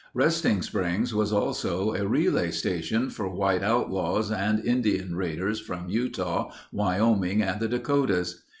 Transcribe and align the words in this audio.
Resting 0.15 0.63
Springs 0.63 1.13
was 1.13 1.31
also 1.31 1.93
a 1.93 2.07
relay 2.07 2.49
station 2.49 3.11
for 3.11 3.29
white 3.29 3.61
outlaws 3.61 4.31
and 4.31 4.65
Indian 4.65 5.15
raiders 5.15 5.59
from 5.59 5.89
Utah, 5.89 6.51
Wyoming, 6.71 7.43
and 7.43 7.59
the 7.59 7.67
Dakotas. 7.67 8.41